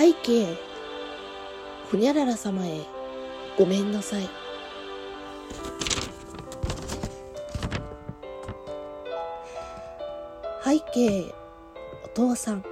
[0.00, 0.56] 背景、
[1.90, 2.86] ほにゃらら様へ
[3.58, 4.28] ごめんなさい。
[10.64, 11.34] 背景、
[12.04, 12.64] お父さん。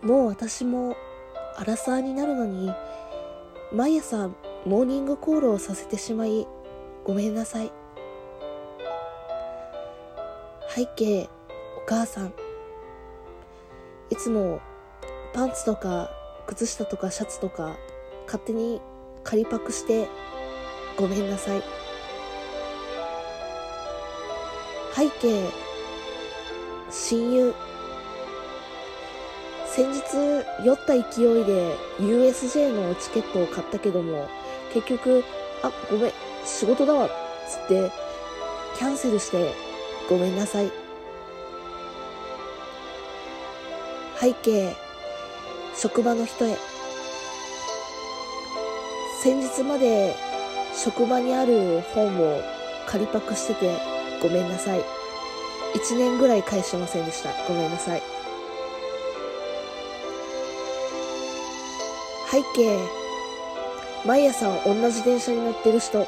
[0.00, 0.96] もう私も
[1.58, 2.72] アラサーになるのに、
[3.70, 4.30] 毎朝
[4.64, 6.48] モーニングコールをさせてしまい、
[7.04, 7.70] ごめんなさい。
[10.74, 11.28] 背景、
[11.76, 12.32] お母さん。
[14.08, 14.58] いつも
[15.32, 16.10] パンツとか
[16.46, 17.76] 靴下とかシャツとか
[18.26, 18.80] 勝手に
[19.22, 20.08] 仮パクして
[20.96, 21.62] ごめんなさい。
[24.94, 25.48] 背景、
[26.90, 27.54] 親友。
[29.66, 30.00] 先日
[30.64, 34.28] 酔った勢いで USJ のチケットを買ったけども
[34.74, 35.24] 結局
[35.62, 36.12] あごめん
[36.44, 37.10] 仕事だわっ
[37.48, 37.92] つって
[38.76, 39.54] キャンセルして
[40.08, 40.72] ごめんなさい
[44.20, 44.74] 背景
[45.80, 46.58] 職場の人へ。
[49.22, 50.14] 先日まで
[50.74, 52.42] 職場にある本を
[52.86, 53.80] 借りパクしてて
[54.20, 54.80] ごめんなさい。
[54.80, 57.30] 1年ぐらい返してませんでした。
[57.48, 58.02] ごめんなさい。
[62.30, 62.78] 背景
[64.04, 66.06] 毎朝同じ電車に乗ってる人。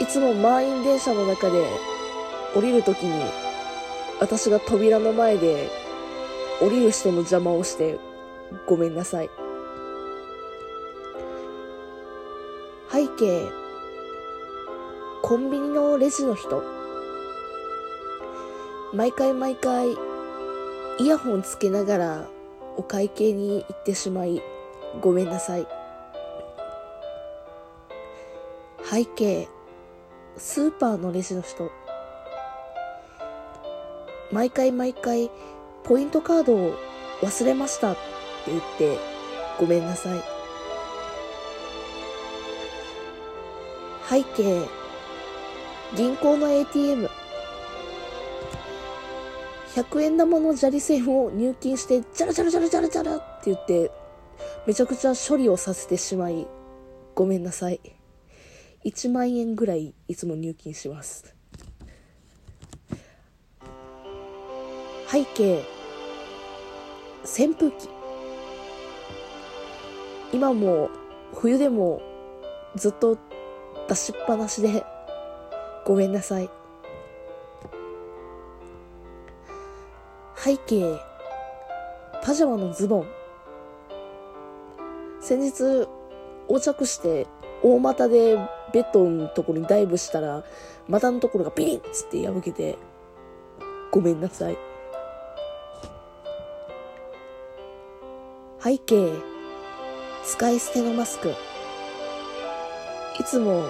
[0.00, 1.66] いつも満員電車の中で
[2.54, 3.24] 降りるときに
[4.20, 5.79] 私が扉の前で
[6.60, 7.98] 降りる人の邪魔をして
[8.66, 9.30] ごめんなさい。
[12.92, 13.48] 背景
[15.22, 16.62] コンビニのレジの人。
[18.92, 19.92] 毎回毎回
[20.98, 22.26] イヤホンつけながら
[22.76, 24.42] お会計に行ってしまい
[25.00, 25.66] ごめんなさい。
[28.82, 29.48] 背景
[30.36, 31.70] スーパーのレジの人。
[34.32, 35.30] 毎回毎回
[35.84, 36.74] ポイントカードを
[37.22, 38.00] 忘れましたって
[38.48, 38.98] 言って
[39.58, 40.22] ごめんなさい
[44.08, 44.68] 背景
[45.96, 47.08] 銀行の ATM
[49.74, 53.90] 100円玉の砂利線を入金して、ジャラジャラジャラジャラジャラって言って、
[54.66, 56.46] めちゃくちゃ処理をさせてしまい、
[57.14, 57.80] ごめんなさい。
[58.84, 61.36] 1万円ぐらいいつも入金します。
[65.12, 65.64] 背景、
[67.24, 67.88] 扇風機。
[70.32, 70.88] 今も
[71.34, 72.00] 冬でも
[72.76, 73.18] ずっと
[73.88, 74.84] 出しっぱなしで
[75.84, 76.48] ごめんなさい。
[80.36, 81.00] 背景、
[82.22, 83.06] パジャマのズボン。
[85.20, 85.88] 先日、
[86.48, 87.26] 横着して
[87.64, 88.36] 大股で
[88.72, 90.44] ベッドのところにダイブしたら、
[90.86, 92.78] 股のところがピリッつって破けて、
[93.90, 94.69] ごめんなさい。
[98.62, 99.14] 背景、
[100.22, 101.30] 使い捨てのマスク。
[103.18, 103.64] いつも、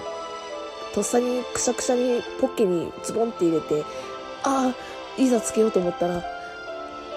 [0.93, 3.85] とっさにくしゃくしゃにポッケにズボンって入れて、
[4.43, 6.25] ああ、いざつけようと思ったら、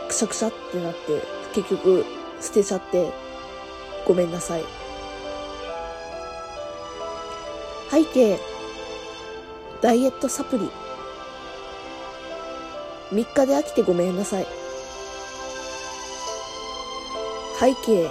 [0.07, 1.23] くしゃくしゃってなって、
[1.55, 2.05] 結局
[2.39, 3.11] 捨てちゃって、
[4.05, 4.63] ごめんなさい。
[7.89, 8.39] 背景、
[9.81, 10.69] ダイエットサプリ。
[13.11, 14.45] 3日で飽きてごめんなさい。
[17.59, 18.09] 背景、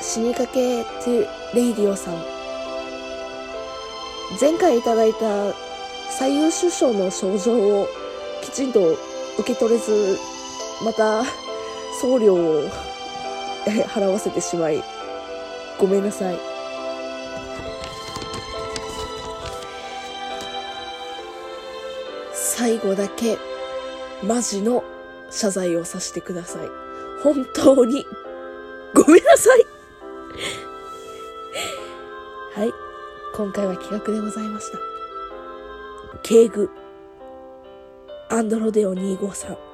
[0.00, 2.14] 死にかけてレイディオさん。
[4.40, 5.52] 前回いただいた
[6.10, 7.52] 最優秀賞の賞状
[7.82, 7.88] を
[8.42, 8.96] きちんと
[9.38, 10.18] 受け取れず、
[10.84, 11.24] また
[12.00, 12.64] 送料を
[13.66, 14.82] 払わせてしまい、
[15.78, 16.38] ごめんなさい。
[22.32, 23.36] 最後だけ、
[24.22, 24.84] マジの
[25.30, 26.83] 謝罪をさせてください。
[27.22, 28.06] 本当に、
[28.94, 29.66] ごめんなさい
[32.54, 32.72] はい。
[33.34, 34.78] 今回は企画でございました。
[36.22, 36.70] 敬具。
[38.30, 39.73] アンドロデオ253